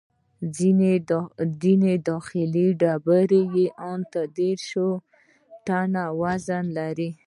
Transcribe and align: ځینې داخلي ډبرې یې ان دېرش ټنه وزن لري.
ځینې 1.69 1.93
داخلي 2.09 2.67
ډبرې 2.81 3.41
یې 3.55 3.65
ان 3.89 3.99
دېرش 4.37 4.71
ټنه 5.65 6.03
وزن 6.21 6.65
لري. 6.77 7.09